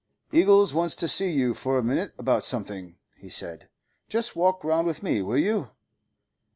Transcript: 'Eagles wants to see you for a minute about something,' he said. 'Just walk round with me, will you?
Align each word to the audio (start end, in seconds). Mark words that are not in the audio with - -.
'Eagles 0.31 0.73
wants 0.73 0.95
to 0.95 1.07
see 1.07 1.29
you 1.29 1.53
for 1.53 1.77
a 1.77 1.83
minute 1.83 2.11
about 2.17 2.43
something,' 2.43 2.95
he 3.17 3.29
said. 3.29 3.69
'Just 4.09 4.35
walk 4.35 4.63
round 4.63 4.87
with 4.87 5.03
me, 5.03 5.21
will 5.21 5.37
you? 5.37 5.69